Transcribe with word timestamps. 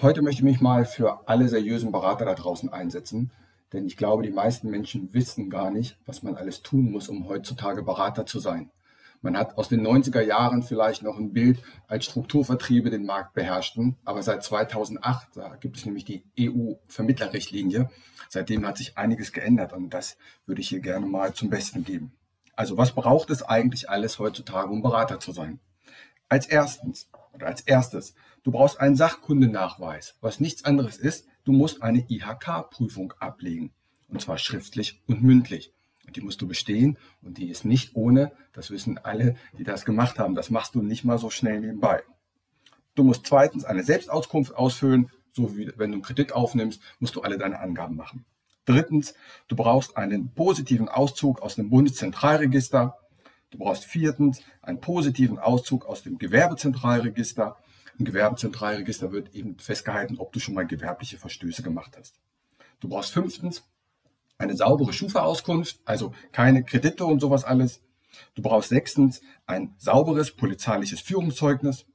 Heute 0.00 0.22
möchte 0.22 0.42
ich 0.42 0.44
mich 0.44 0.60
mal 0.60 0.84
für 0.84 1.28
alle 1.28 1.48
seriösen 1.48 1.90
Berater 1.90 2.24
da 2.24 2.34
draußen 2.34 2.72
einsetzen, 2.72 3.32
denn 3.72 3.84
ich 3.84 3.96
glaube, 3.96 4.22
die 4.22 4.30
meisten 4.30 4.70
Menschen 4.70 5.12
wissen 5.12 5.50
gar 5.50 5.72
nicht, 5.72 5.98
was 6.06 6.22
man 6.22 6.36
alles 6.36 6.62
tun 6.62 6.92
muss, 6.92 7.08
um 7.08 7.28
heutzutage 7.28 7.82
Berater 7.82 8.24
zu 8.24 8.38
sein. 8.38 8.70
Man 9.22 9.36
hat 9.36 9.58
aus 9.58 9.68
den 9.68 9.84
90er 9.84 10.20
Jahren 10.20 10.62
vielleicht 10.62 11.02
noch 11.02 11.18
ein 11.18 11.32
Bild, 11.32 11.60
als 11.88 12.04
Strukturvertriebe 12.04 12.90
den 12.90 13.06
Markt 13.06 13.34
beherrschten, 13.34 13.96
aber 14.04 14.22
seit 14.22 14.44
2008, 14.44 15.30
da 15.34 15.56
gibt 15.56 15.76
es 15.76 15.84
nämlich 15.84 16.04
die 16.04 16.22
EU-Vermittlerrichtlinie, 16.38 17.90
seitdem 18.28 18.64
hat 18.64 18.76
sich 18.76 18.96
einiges 18.96 19.32
geändert 19.32 19.72
und 19.72 19.90
das 19.90 20.16
würde 20.46 20.60
ich 20.60 20.68
hier 20.68 20.80
gerne 20.80 21.06
mal 21.06 21.34
zum 21.34 21.50
Besten 21.50 21.82
geben. 21.82 22.12
Also 22.54 22.76
was 22.76 22.92
braucht 22.92 23.30
es 23.30 23.42
eigentlich 23.42 23.90
alles 23.90 24.20
heutzutage, 24.20 24.70
um 24.70 24.80
Berater 24.80 25.18
zu 25.18 25.32
sein? 25.32 25.58
Als 26.28 26.46
erstens 26.46 27.08
oder 27.32 27.46
als 27.46 27.60
erstes, 27.62 28.14
du 28.42 28.50
brauchst 28.50 28.80
einen 28.80 28.96
Sachkundenachweis, 28.96 30.16
was 30.20 30.40
nichts 30.40 30.64
anderes 30.64 30.96
ist, 30.96 31.26
du 31.44 31.52
musst 31.52 31.82
eine 31.82 32.04
IHK-Prüfung 32.08 33.14
ablegen. 33.18 33.72
Und 34.08 34.22
zwar 34.22 34.38
schriftlich 34.38 35.02
und 35.06 35.22
mündlich. 35.22 35.72
Und 36.06 36.16
die 36.16 36.22
musst 36.22 36.40
du 36.40 36.48
bestehen 36.48 36.96
und 37.22 37.36
die 37.36 37.50
ist 37.50 37.66
nicht 37.66 37.94
ohne, 37.94 38.32
das 38.54 38.70
wissen 38.70 38.96
alle, 38.96 39.36
die 39.58 39.64
das 39.64 39.84
gemacht 39.84 40.18
haben. 40.18 40.34
Das 40.34 40.48
machst 40.48 40.74
du 40.74 40.82
nicht 40.82 41.04
mal 41.04 41.18
so 41.18 41.28
schnell 41.28 41.60
nebenbei. 41.60 42.02
Du 42.94 43.04
musst 43.04 43.26
zweitens 43.26 43.64
eine 43.64 43.84
Selbstauskunft 43.84 44.54
ausfüllen, 44.54 45.10
so 45.32 45.56
wie 45.56 45.70
wenn 45.76 45.90
du 45.90 45.96
einen 45.96 46.02
Kredit 46.02 46.32
aufnimmst, 46.32 46.80
musst 46.98 47.14
du 47.14 47.20
alle 47.20 47.36
deine 47.36 47.60
Angaben 47.60 47.94
machen. 47.94 48.24
Drittens, 48.64 49.14
du 49.48 49.56
brauchst 49.56 49.96
einen 49.96 50.34
positiven 50.34 50.88
Auszug 50.88 51.40
aus 51.40 51.54
dem 51.54 51.70
Bundeszentralregister 51.70 52.96
Du 53.50 53.58
brauchst 53.58 53.84
viertens 53.84 54.42
einen 54.62 54.80
positiven 54.80 55.38
Auszug 55.38 55.86
aus 55.86 56.02
dem 56.02 56.18
Gewerbezentralregister. 56.18 57.56
Im 57.98 58.04
Gewerbezentralregister 58.04 59.10
wird 59.10 59.34
eben 59.34 59.58
festgehalten, 59.58 60.18
ob 60.18 60.32
du 60.32 60.40
schon 60.40 60.54
mal 60.54 60.66
gewerbliche 60.66 61.18
Verstöße 61.18 61.62
gemacht 61.62 61.96
hast. 61.98 62.20
Du 62.80 62.88
brauchst 62.88 63.12
fünftens 63.12 63.64
eine 64.36 64.54
saubere 64.54 64.92
Schufa-Auskunft, 64.92 65.80
also 65.84 66.14
keine 66.30 66.62
Kredite 66.62 67.04
und 67.04 67.20
sowas 67.20 67.44
alles. 67.44 67.80
Du 68.34 68.42
brauchst 68.42 68.68
sechstens 68.68 69.20
ein 69.46 69.74
sauberes 69.78 70.30
polizeiliches 70.36 71.00
Führungszeugnis. 71.00 71.86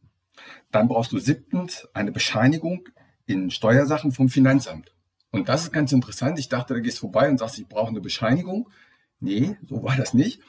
Dann 0.72 0.88
brauchst 0.88 1.12
du 1.12 1.20
siebtens 1.20 1.88
eine 1.94 2.12
Bescheinigung 2.12 2.90
in 3.26 3.52
Steuersachen 3.52 4.12
vom 4.12 4.30
Finanzamt. 4.30 4.94
Und 5.32 5.50
das 5.50 5.64
ist 5.64 5.72
ganz 5.72 5.92
interessant. 5.92 6.38
Ich 6.38 6.50
dachte, 6.50 6.74
da 6.74 6.80
gehst 6.80 7.00
vorbei 7.00 7.30
und 7.30 7.38
sagst, 7.38 7.60
ich 7.60 7.68
brauche 7.68 7.90
eine 7.90 8.02
Bescheinigung. 8.02 8.70
Nee, 9.20 9.56
so 9.68 9.84
war 9.84 9.96
das 9.96 10.14
nicht. 10.14 10.42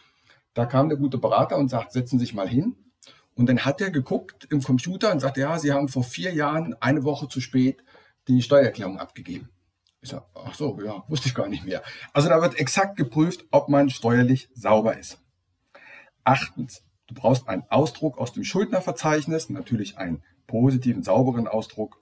Da 0.55 0.67
kam 0.67 0.89
der 0.89 0.99
gute 0.99 1.19
Berater 1.19 1.57
und 1.57 1.69
sagt, 1.69 1.93
setzen 1.93 2.19
Sie 2.19 2.27
sich 2.27 2.35
mal 2.35 2.49
hin. 2.49 2.77
Und 3.35 3.49
dann 3.49 3.65
hat 3.65 3.81
er 3.81 3.91
geguckt 3.91 4.47
im 4.51 4.63
Computer 4.63 5.13
und 5.13 5.21
sagt, 5.21 5.37
ja, 5.37 5.59
Sie 5.59 5.73
haben 5.73 5.89
vor 5.89 6.05
vier 6.05 6.33
Jahren 6.33 6.75
eine 6.81 7.03
Woche 7.03 7.29
zu 7.29 7.41
spät 7.41 7.83
die 8.29 8.41
Steuererklärung 8.41 8.99
abgegeben. 8.99 9.51
Ich 10.01 10.11
sage, 10.11 10.25
ach 10.35 10.55
so, 10.55 10.79
ja, 10.85 11.03
wusste 11.09 11.29
ich 11.29 11.35
gar 11.35 11.49
nicht 11.49 11.65
mehr. 11.65 11.83
Also 12.13 12.29
da 12.29 12.41
wird 12.41 12.59
exakt 12.59 12.97
geprüft, 12.97 13.47
ob 13.51 13.69
man 13.69 13.91
steuerlich 13.91 14.49
sauber 14.55 14.97
ist. 14.97 15.19
Achtens, 16.23 16.85
du 17.07 17.15
brauchst 17.15 17.49
einen 17.49 17.65
Ausdruck 17.71 18.19
aus 18.19 18.33
dem 18.33 18.45
Schuldnerverzeichnis, 18.45 19.51
natürlich 19.51 19.99
einen 19.99 20.23
positiven, 20.47 21.03
sauberen 21.03 21.49
Ausdruck. 21.49 22.01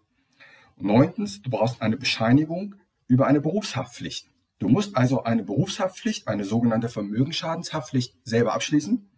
neuntens, 0.76 1.42
du 1.42 1.50
brauchst 1.50 1.80
eine 1.80 1.96
Bescheinigung 1.96 2.74
über 3.06 3.26
eine 3.26 3.40
Berufshaftpflicht. 3.40 4.31
Du 4.62 4.68
musst 4.68 4.96
also 4.96 5.24
eine 5.24 5.42
Berufshaftpflicht, 5.42 6.28
eine 6.28 6.44
sogenannte 6.44 6.88
Vermögensschadenshaftpflicht 6.88 8.14
selber 8.22 8.54
abschließen. 8.54 9.10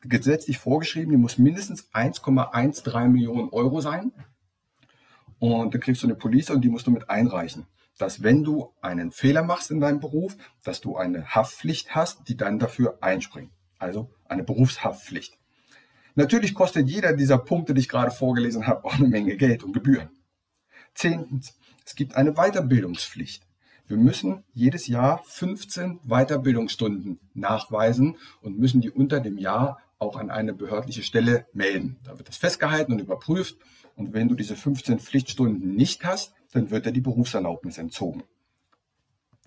Gesetzlich 0.00 0.56
vorgeschrieben, 0.56 1.10
die 1.10 1.18
muss 1.18 1.36
mindestens 1.36 1.92
1,13 1.92 3.08
Millionen 3.08 3.50
Euro 3.50 3.82
sein. 3.82 4.12
Und 5.38 5.74
dann 5.74 5.80
kriegst 5.82 6.02
du 6.02 6.06
eine 6.06 6.16
Police 6.16 6.48
und 6.48 6.62
die 6.62 6.70
musst 6.70 6.86
du 6.86 6.90
mit 6.90 7.10
einreichen. 7.10 7.66
Dass 7.98 8.22
wenn 8.22 8.44
du 8.44 8.72
einen 8.80 9.12
Fehler 9.12 9.42
machst 9.42 9.70
in 9.70 9.78
deinem 9.78 10.00
Beruf, 10.00 10.38
dass 10.64 10.80
du 10.80 10.96
eine 10.96 11.26
Haftpflicht 11.26 11.94
hast, 11.94 12.26
die 12.28 12.38
dann 12.38 12.58
dafür 12.58 12.96
einspringt. 13.02 13.52
Also 13.78 14.10
eine 14.24 14.42
Berufshaftpflicht. 14.42 15.38
Natürlich 16.14 16.54
kostet 16.54 16.88
jeder 16.88 17.12
dieser 17.12 17.36
Punkte, 17.36 17.74
die 17.74 17.82
ich 17.82 17.90
gerade 17.90 18.10
vorgelesen 18.10 18.66
habe, 18.66 18.86
auch 18.86 18.94
eine 18.94 19.08
Menge 19.08 19.36
Geld 19.36 19.64
und 19.64 19.74
Gebühren. 19.74 20.08
Zehntens, 20.94 21.58
es 21.84 21.94
gibt 21.94 22.14
eine 22.14 22.32
Weiterbildungspflicht. 22.32 23.46
Wir 23.92 23.98
müssen 23.98 24.42
jedes 24.54 24.86
Jahr 24.86 25.22
15 25.22 26.00
Weiterbildungsstunden 26.04 27.20
nachweisen 27.34 28.16
und 28.40 28.58
müssen 28.58 28.80
die 28.80 28.90
unter 28.90 29.20
dem 29.20 29.36
Jahr 29.36 29.82
auch 29.98 30.16
an 30.16 30.30
eine 30.30 30.54
behördliche 30.54 31.02
Stelle 31.02 31.44
melden. 31.52 31.98
Da 32.02 32.16
wird 32.16 32.26
das 32.26 32.38
festgehalten 32.38 32.92
und 32.92 33.00
überprüft. 33.00 33.58
Und 33.94 34.14
wenn 34.14 34.30
du 34.30 34.34
diese 34.34 34.56
15 34.56 34.98
Pflichtstunden 34.98 35.74
nicht 35.74 36.06
hast, 36.06 36.32
dann 36.52 36.70
wird 36.70 36.86
dir 36.86 36.92
die 36.92 37.02
Berufserlaubnis 37.02 37.76
entzogen. 37.76 38.22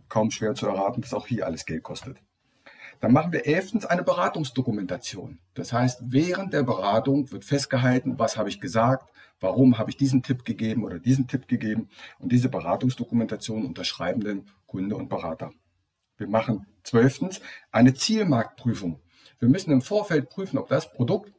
Kaum 0.09 0.29
schwer 0.29 0.53
zu 0.53 0.67
erraten, 0.67 1.01
dass 1.01 1.15
auch 1.15 1.25
hier 1.25 1.47
alles 1.47 1.65
Geld 1.65 1.81
kostet. 1.81 2.21
Dann 2.99 3.13
machen 3.13 3.31
wir 3.31 3.45
elftens 3.45 3.85
eine 3.85 4.03
Beratungsdokumentation. 4.03 5.39
Das 5.53 5.73
heißt, 5.73 6.03
während 6.05 6.53
der 6.53 6.63
Beratung 6.63 7.31
wird 7.31 7.45
festgehalten, 7.45 8.17
was 8.19 8.37
habe 8.37 8.49
ich 8.49 8.59
gesagt, 8.59 9.09
warum 9.39 9.77
habe 9.77 9.89
ich 9.89 9.97
diesen 9.97 10.23
Tipp 10.23 10.45
gegeben 10.45 10.83
oder 10.83 10.99
diesen 10.99 11.27
Tipp 11.27 11.47
gegeben. 11.47 11.89
Und 12.19 12.31
diese 12.31 12.49
Beratungsdokumentation 12.49 13.65
unterschreiben 13.65 14.23
dann 14.23 14.45
Kunde 14.65 14.95
und 14.95 15.09
Berater. 15.09 15.51
Wir 16.17 16.27
machen 16.27 16.65
zwölftens 16.83 17.41
eine 17.71 17.93
Zielmarktprüfung. 17.93 18.99
Wir 19.39 19.49
müssen 19.49 19.71
im 19.71 19.81
Vorfeld 19.81 20.29
prüfen, 20.29 20.57
ob 20.57 20.69
das 20.69 20.91
Produkt 20.93 21.33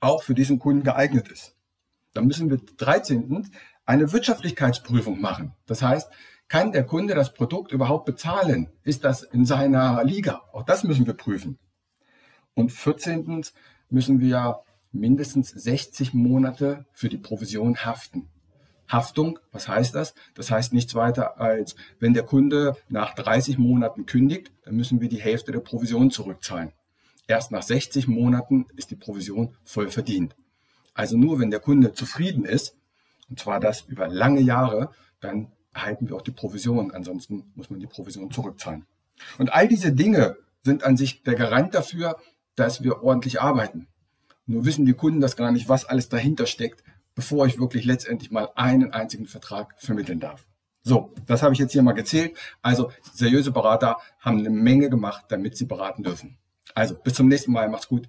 auch 0.00 0.22
für 0.22 0.34
diesen 0.34 0.58
Kunden 0.58 0.84
geeignet 0.84 1.28
ist. 1.28 1.56
Dann 2.12 2.26
müssen 2.26 2.50
wir 2.50 2.58
13. 2.58 3.50
eine 3.86 4.12
Wirtschaftlichkeitsprüfung 4.12 5.20
machen. 5.20 5.54
Das 5.66 5.82
heißt, 5.82 6.10
kann 6.52 6.70
der 6.70 6.84
Kunde 6.84 7.14
das 7.14 7.32
Produkt 7.32 7.72
überhaupt 7.72 8.04
bezahlen? 8.04 8.68
Ist 8.84 9.04
das 9.04 9.22
in 9.22 9.46
seiner 9.46 10.04
Liga? 10.04 10.42
Auch 10.52 10.64
das 10.64 10.84
müssen 10.84 11.06
wir 11.06 11.14
prüfen. 11.14 11.58
Und 12.52 12.72
14. 12.72 13.46
müssen 13.88 14.20
wir 14.20 14.60
mindestens 14.92 15.48
60 15.48 16.12
Monate 16.12 16.84
für 16.92 17.08
die 17.08 17.16
Provision 17.16 17.86
haften. 17.86 18.28
Haftung, 18.86 19.38
was 19.50 19.66
heißt 19.66 19.94
das? 19.94 20.14
Das 20.34 20.50
heißt 20.50 20.74
nichts 20.74 20.94
weiter 20.94 21.40
als, 21.40 21.74
wenn 22.00 22.12
der 22.12 22.24
Kunde 22.24 22.76
nach 22.90 23.14
30 23.14 23.56
Monaten 23.56 24.04
kündigt, 24.04 24.52
dann 24.66 24.76
müssen 24.76 25.00
wir 25.00 25.08
die 25.08 25.22
Hälfte 25.22 25.52
der 25.52 25.60
Provision 25.60 26.10
zurückzahlen. 26.10 26.72
Erst 27.28 27.50
nach 27.50 27.62
60 27.62 28.08
Monaten 28.08 28.66
ist 28.76 28.90
die 28.90 28.96
Provision 28.96 29.56
voll 29.64 29.88
verdient. 29.88 30.36
Also 30.92 31.16
nur 31.16 31.40
wenn 31.40 31.50
der 31.50 31.60
Kunde 31.60 31.94
zufrieden 31.94 32.44
ist, 32.44 32.76
und 33.30 33.40
zwar 33.40 33.58
das 33.58 33.86
über 33.88 34.06
lange 34.06 34.42
Jahre, 34.42 34.90
dann 35.22 35.50
erhalten 35.72 36.08
wir 36.08 36.16
auch 36.16 36.22
die 36.22 36.30
Provision. 36.30 36.90
Ansonsten 36.92 37.52
muss 37.54 37.70
man 37.70 37.80
die 37.80 37.86
Provision 37.86 38.30
zurückzahlen. 38.30 38.86
Und 39.38 39.52
all 39.52 39.68
diese 39.68 39.92
Dinge 39.92 40.36
sind 40.62 40.84
an 40.84 40.96
sich 40.96 41.22
der 41.22 41.34
Garant 41.34 41.74
dafür, 41.74 42.16
dass 42.54 42.82
wir 42.82 43.02
ordentlich 43.02 43.40
arbeiten. 43.40 43.88
Nur 44.46 44.64
wissen 44.64 44.86
die 44.86 44.92
Kunden 44.92 45.20
das 45.20 45.36
gar 45.36 45.52
nicht, 45.52 45.68
was 45.68 45.84
alles 45.84 46.08
dahinter 46.08 46.46
steckt, 46.46 46.82
bevor 47.14 47.46
ich 47.46 47.58
wirklich 47.58 47.84
letztendlich 47.84 48.30
mal 48.30 48.48
einen 48.54 48.92
einzigen 48.92 49.26
Vertrag 49.26 49.74
vermitteln 49.78 50.20
darf. 50.20 50.46
So, 50.82 51.14
das 51.26 51.42
habe 51.42 51.54
ich 51.54 51.60
jetzt 51.60 51.72
hier 51.72 51.82
mal 51.82 51.92
gezählt. 51.92 52.36
Also 52.60 52.90
seriöse 53.12 53.52
Berater 53.52 53.98
haben 54.18 54.38
eine 54.38 54.50
Menge 54.50 54.90
gemacht, 54.90 55.26
damit 55.28 55.56
sie 55.56 55.66
beraten 55.66 56.02
dürfen. 56.02 56.38
Also 56.74 56.94
bis 56.94 57.14
zum 57.14 57.28
nächsten 57.28 57.52
Mal, 57.52 57.68
macht's 57.68 57.88
gut. 57.88 58.08